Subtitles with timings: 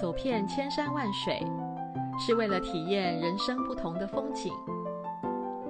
[0.00, 1.44] 走遍千山万水，
[2.20, 4.52] 是为了体验人生不同的风景；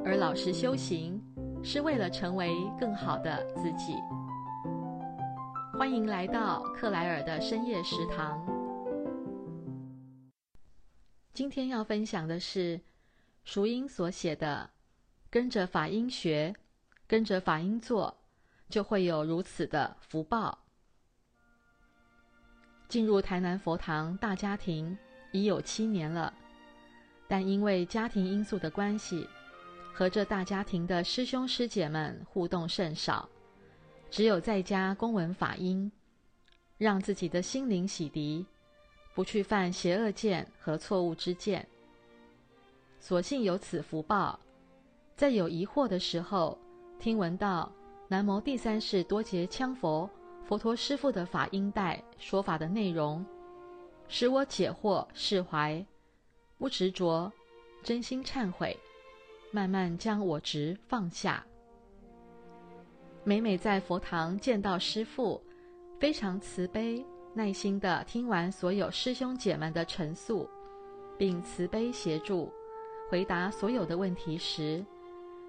[0.05, 1.19] 而老实修行，
[1.65, 3.95] 是为了成为更好的自己。
[5.79, 8.39] 欢迎来到克莱尔的深夜食堂。
[11.33, 12.79] 今天要分享的是
[13.45, 14.69] 熟英所写的
[15.31, 16.55] ：“跟着法音学，
[17.07, 18.15] 跟着法音做，
[18.69, 20.59] 就会有如此的福报。”
[22.89, 24.97] 进入台南佛堂大家庭
[25.31, 26.33] 已有七年了，
[27.29, 29.29] 但因为家庭因素的关系，
[29.93, 33.29] 和这大家庭的师兄师姐们互动甚少，
[34.11, 35.93] 只有在家公闻法音，
[36.79, 38.43] 让自己的心灵洗涤，
[39.15, 41.69] 不去犯邪恶见和错误之见。
[42.99, 44.41] 所幸有此福报，
[45.15, 46.59] 在有疑惑的时候，
[46.99, 47.71] 听闻到
[48.09, 50.09] 南无第三世多杰羌佛。
[50.49, 53.23] 佛陀师父的法音带说法的内容，
[54.09, 55.85] 使我解惑释怀，
[56.57, 57.31] 不执着，
[57.83, 58.75] 真心忏悔，
[59.53, 61.45] 慢慢将我执放下。
[63.25, 65.39] 每每在佛堂见到师父，
[66.01, 67.05] 非常慈悲
[67.35, 70.49] 耐心地听完所有师兄姐们的陈述，
[71.19, 72.51] 并慈悲协助
[73.11, 74.83] 回答所有的问题时，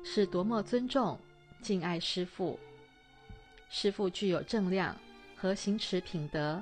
[0.03, 1.17] 是多么尊重
[1.61, 2.59] 敬爱师父。
[3.69, 4.95] 师父具有正量
[5.37, 6.61] 和行持品德，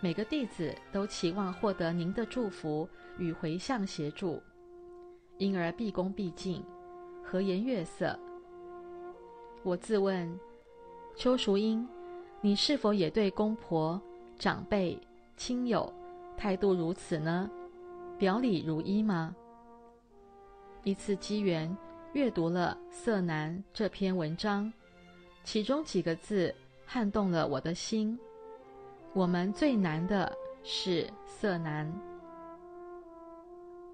[0.00, 4.40] 每个弟子都期望获得您的祝福与回向协助，
[5.38, 6.64] 因而毕恭毕敬，
[7.22, 8.16] 和颜悦色。
[9.64, 10.38] 我自问，
[11.16, 11.86] 邱淑英，
[12.40, 14.00] 你是否也对公婆、
[14.38, 14.96] 长辈、
[15.36, 15.92] 亲友
[16.36, 17.50] 态度如此呢？
[18.16, 19.34] 表里如一吗？
[20.84, 21.76] 一次机缘，
[22.12, 24.72] 阅读了《色难》这篇文章。
[25.44, 26.54] 其中几个字
[26.86, 28.18] 撼动了我的心。
[29.12, 30.32] 我们最难的
[30.62, 31.92] 是色难。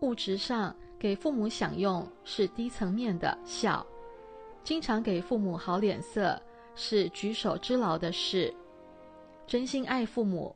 [0.00, 3.84] 物质上给父母享用是低层面的孝，
[4.62, 6.41] 经常给父母好脸色
[6.75, 8.53] 是举手之劳的事。
[9.47, 10.54] 真心爱父母，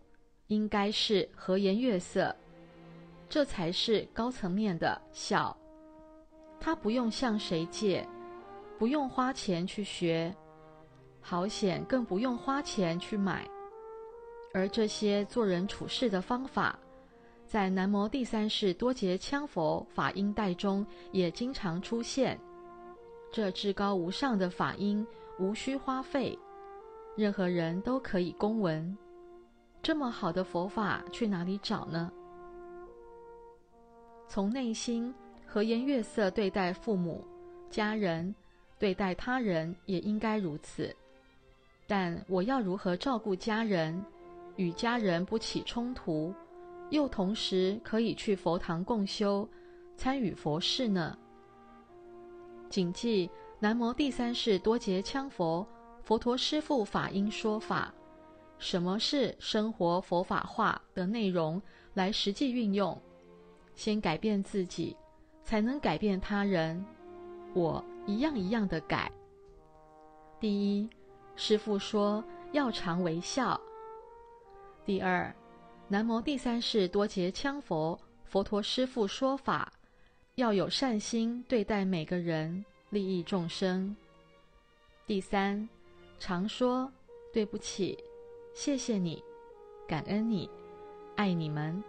[0.49, 2.35] 应该是和颜悦色，
[3.31, 5.57] 这才是高层面的孝。
[6.59, 8.07] 他不用向谁借，
[8.79, 10.35] 不用花钱去学。
[11.21, 13.49] 好险，更不用花钱去买。
[14.53, 16.79] 而这些做人处事的方法，
[17.47, 22.39] 在南摩第三世多杰羌佛法音带中也经常出现。
[23.33, 25.07] 这至高无上的法音，
[25.39, 26.37] 无需花费，
[27.17, 28.97] 任何人都可以公闻。
[29.83, 32.11] 这么好的佛法，去哪里找呢？
[34.27, 35.15] 从内心
[35.47, 37.25] 和颜悦色对待父母、
[37.69, 38.35] 家人，
[38.79, 40.95] 对待他人也应该如此。
[41.91, 44.01] 但我要如何照顾家人，
[44.55, 46.33] 与家人不起冲突，
[46.91, 49.49] 又同时可以去佛堂共修，
[49.97, 51.19] 参与佛事呢？
[52.69, 53.29] 谨记
[53.59, 55.67] 南无第三世多杰羌佛
[56.05, 57.93] 佛陀师父法音说法，
[58.57, 61.61] 什么是生活佛法化的内容，
[61.95, 62.97] 来实际运用。
[63.75, 64.97] 先改变自己，
[65.43, 66.85] 才能改变他人。
[67.53, 69.11] 我一样一样的改。
[70.39, 70.89] 第一。
[71.41, 73.59] 师父说要常微笑。
[74.85, 75.35] 第二，
[75.89, 79.73] 南无第三世多杰羌佛佛陀师父说法，
[80.35, 83.97] 要有善心对待每个人，利益众生。
[85.07, 85.67] 第三，
[86.19, 86.93] 常说
[87.33, 87.97] 对不起，
[88.53, 89.25] 谢谢你，
[89.89, 90.47] 感恩你，
[91.17, 91.83] 爱你们。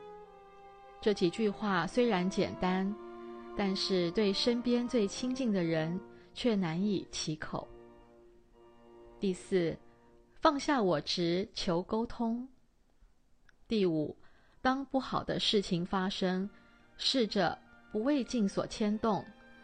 [1.02, 2.96] 这几句话虽然简单，
[3.58, 6.00] 但是对身边最亲近的人
[6.34, 7.68] 却难以启口。
[9.22, 9.78] 第四，
[10.42, 12.50] 放下我执，求沟通。
[13.68, 14.18] 第五，
[14.64, 16.50] 当不好的事情发生，
[16.98, 17.56] 试着
[17.92, 19.24] 不为境所牵动，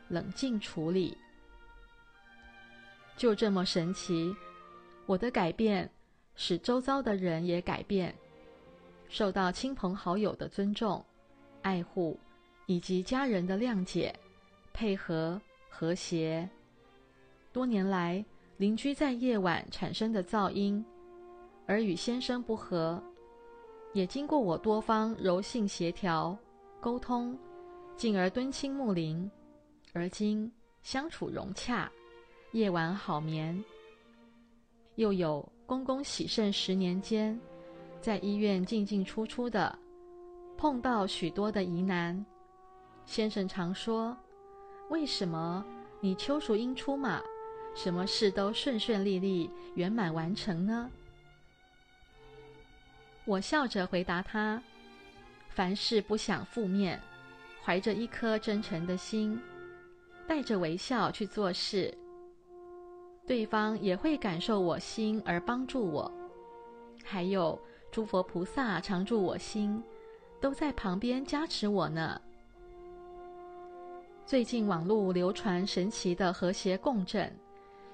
[0.09, 1.17] 冷静处理。
[3.15, 4.31] 就这么神奇，
[5.07, 5.89] 我的改变
[6.35, 8.15] 使周遭的人也改变，
[9.09, 11.03] 受到亲朋好友的尊重、
[11.63, 12.19] 爱护，
[12.67, 14.13] 以及家人的谅解、
[14.71, 16.47] 配合、和谐。
[17.51, 18.23] 多年来，
[18.57, 20.83] 邻居在夜晚产生的噪音，
[21.67, 23.01] 而与先生不和，
[23.93, 26.35] 也经过我多方柔性协调
[26.81, 27.37] 沟通，
[27.95, 29.29] 进而敦亲睦邻，
[29.93, 30.51] 而今
[30.81, 31.91] 相处融洽，
[32.51, 33.63] 夜晚好眠。
[34.95, 37.39] 又有公公洗肾十年间，
[38.01, 39.77] 在医院进进出出的，
[40.57, 42.25] 碰到许多的疑难，
[43.05, 44.17] 先生常说
[44.89, 45.63] ：“为什么
[46.01, 47.21] 你邱淑英出马？”
[47.77, 50.89] 什么事都顺顺利利、圆满完成呢？
[53.23, 54.59] 我笑着回答他
[55.53, 56.99] ：“凡事不想负面，
[57.63, 59.39] 怀着一颗真诚的心，
[60.25, 61.95] 带着微笑去做事，
[63.27, 66.11] 对方也会感受我心而帮助我。
[67.05, 69.83] 还有诸佛菩萨常住我心，
[70.41, 72.19] 都在旁边加持我呢。
[74.25, 77.31] 最近网络流传神奇的和谐共振，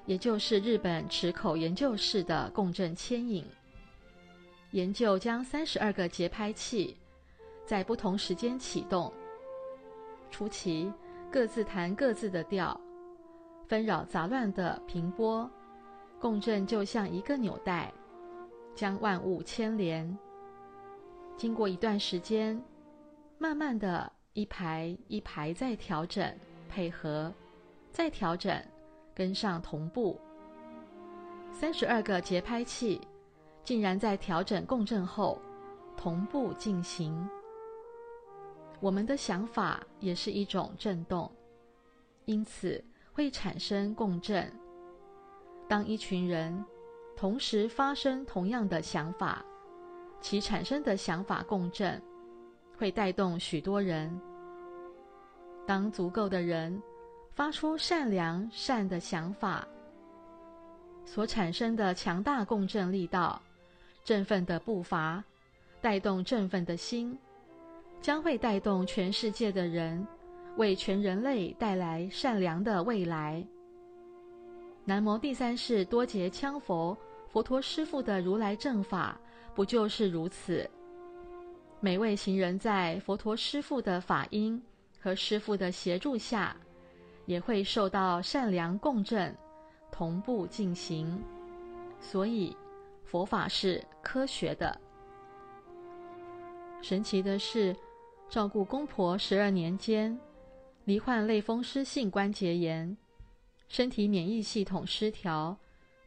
[0.06, 3.46] 也就是日本池口研究室的共振牵引。
[4.72, 6.98] 研究将三十二个节拍器
[7.66, 9.14] 在不同时间启动，
[10.32, 10.92] 初期
[11.32, 12.80] 各自弹各自的调，
[13.68, 15.50] 纷扰杂乱的频波，
[16.20, 17.94] 共振就像一个纽带，
[18.76, 20.18] 将万物牵连。
[21.38, 22.62] 经过一段时间，
[23.38, 26.36] 慢慢的一排一排在调整
[26.68, 27.32] 配合，
[27.92, 28.60] 再调整
[29.14, 30.20] 跟上同步，
[31.52, 33.02] 三十二个节拍器。
[33.64, 35.42] 竟然在调整共振后
[35.96, 37.30] 同步进行。
[38.82, 41.32] 我们的想法也是一种震动，
[42.26, 42.84] 因此
[43.14, 44.52] 会产生共振。
[45.66, 46.62] 当一群人
[47.16, 49.46] 同时发生同样的想法，
[50.20, 52.04] 其产生的想法共振
[52.78, 54.20] 会带动许多人。
[55.66, 56.84] 当足够的人
[57.36, 59.68] 发出善良善的想法，
[61.04, 63.42] 所产生的强大共振力道。
[64.04, 65.24] 振奋的步伐，
[65.82, 67.18] 带动振奋的心，
[68.02, 70.06] 将会带动全世界的人，
[70.58, 73.42] 为全人类带来善良的未来。
[74.84, 76.98] 南无第三世多杰羌佛，
[77.32, 79.18] 佛陀师父的如来正法，
[79.56, 80.70] 不就是如此？
[81.80, 84.62] 每位行人在佛陀师父的法音
[85.00, 86.54] 和师父的协助下，
[87.26, 89.36] 也会受到善良共振，
[89.92, 91.24] 同步进行。
[92.00, 92.56] 所以。
[93.06, 94.76] 佛法是科学的。
[96.82, 97.76] 神奇的是，
[98.28, 100.20] 照顾公婆十二年间，
[100.86, 102.98] 罹患类风湿性关节炎，
[103.68, 105.56] 身体免疫系统失调，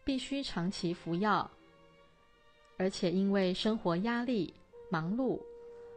[0.02, 1.48] 必须长期服药，
[2.76, 4.52] 而且因为生活压力、
[4.90, 5.38] 忙碌，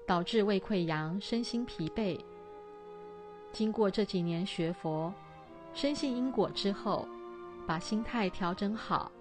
[0.05, 2.23] 导致胃溃疡、身心疲惫。
[3.51, 5.13] 经过这几年学佛，
[5.73, 7.07] 深信因果之后，
[7.67, 9.11] 把心态调整好。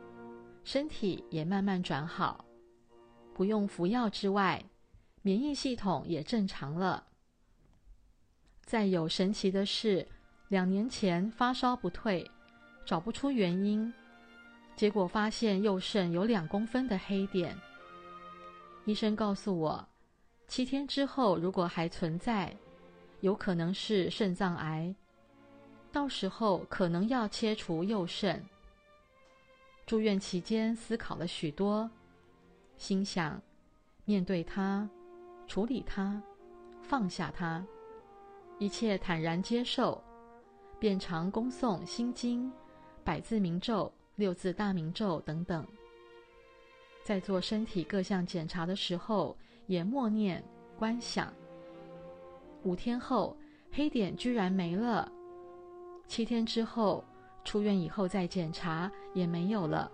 [0.65, 2.45] 身体也慢慢转好，
[3.33, 4.63] 不用服药之外，
[5.23, 7.07] 免疫系统也正常了。
[8.65, 10.07] 再有神奇的是，
[10.49, 12.31] 两年前发烧不退，
[12.85, 13.91] 找不出原因，
[14.77, 17.57] 结果发现右肾有两公分的黑点。
[18.85, 19.89] 医生告诉我，
[20.47, 22.55] 七天之后如果还存在，
[23.21, 24.95] 有可能是肾脏癌，
[25.91, 28.45] 到时候可能要切除右肾。
[29.87, 31.91] 住院期间思考了许多，
[32.77, 33.41] 心想：
[34.05, 34.89] 面对它，
[35.47, 36.23] 处理它，
[36.83, 37.65] 放下它，
[38.59, 40.03] 一切坦然接受，
[40.79, 42.53] 便常恭诵心经、
[43.03, 45.67] 百字明咒、六字大明咒等等。
[47.03, 49.35] 在做身体各项检查的时候，
[49.67, 50.45] 也默念
[50.79, 51.33] 观想。
[52.63, 53.37] 五天后，
[53.73, 55.11] 黑点居然没了。
[56.07, 57.05] 七天之后。
[57.45, 59.91] 出院以后再检查也没有了，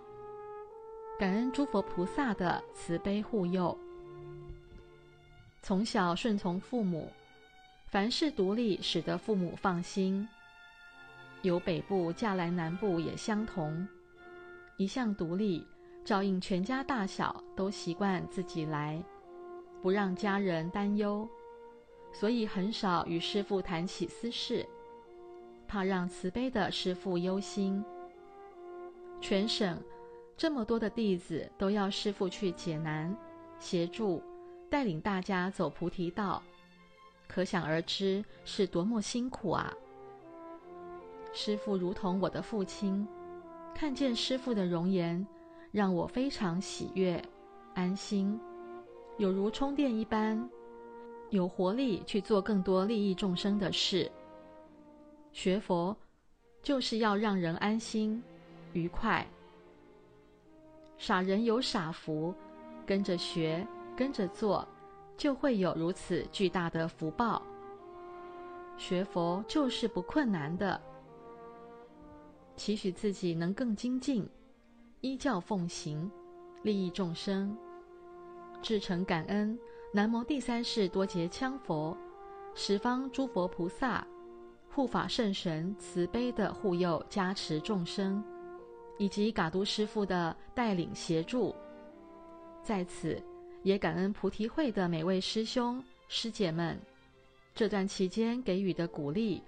[1.17, 3.77] 感恩诸佛菩萨的慈悲护佑。
[5.61, 7.09] 从小顺从父母，
[7.87, 10.27] 凡事独立，使得父母放心。
[11.43, 13.87] 由北部嫁来南部也相同，
[14.75, 15.65] 一向独立，
[16.03, 19.01] 照应全家大小都习惯自己来，
[19.81, 21.25] 不让家人担忧，
[22.17, 24.65] 所以很少与师父谈起私事。
[25.67, 27.83] 怕让慈悲的师父忧心，
[29.19, 29.77] 全省
[30.37, 33.13] 这么多的弟子都要师父去解难、
[33.59, 34.21] 协助、
[34.69, 36.41] 带领大家走菩提道，
[37.27, 39.73] 可想而知是多么辛苦啊！
[41.33, 43.05] 师父如同我的父亲，
[43.73, 45.25] 看见师父的容颜，
[45.71, 47.21] 让我非常喜悦、
[47.73, 48.39] 安心，
[49.17, 50.47] 有如充电一般，
[51.29, 54.11] 有活力去做更多利益众生的事。
[55.31, 55.95] 学佛
[56.61, 58.21] 就是要让人安心、
[58.73, 59.25] 愉快。
[60.97, 62.33] 傻人有傻福，
[62.85, 63.67] 跟着学、
[63.97, 64.65] 跟着做，
[65.17, 67.41] 就会有如此巨大的福报。
[68.77, 70.81] 学佛就是不困难的，
[72.55, 74.27] 期许自己能更精进，
[75.01, 76.09] 依教奉行，
[76.63, 77.57] 利益众生，
[78.61, 79.57] 至诚感恩
[79.95, 81.97] 南无第三世多杰羌佛，
[82.53, 84.05] 十方诸佛菩萨。
[84.69, 88.21] 护法圣神慈悲的护佑加持众生，
[88.97, 91.55] 以及嘎都师父的带领协助，
[92.61, 93.23] 在此
[93.63, 96.77] 也感恩菩提会的每位师兄师姐们
[97.53, 99.41] 这段期间给予的鼓励、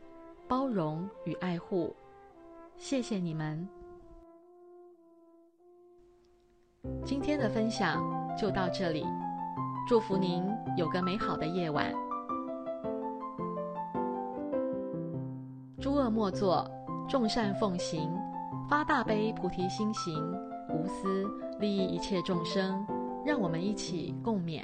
[0.47, 1.93] 包容与爱护，
[2.77, 3.67] 谢谢你们。
[7.03, 8.01] 今天的分享
[8.39, 9.03] 就到这里，
[9.87, 10.43] 祝福您
[10.75, 11.93] 有个美好的夜晚。
[15.79, 16.69] 诸恶莫作，
[17.07, 18.11] 众善奉行，
[18.69, 20.13] 发大悲菩提心行，
[20.73, 21.25] 无私
[21.57, 22.85] 利益一切众生。
[23.25, 24.61] 让我们一起共勉。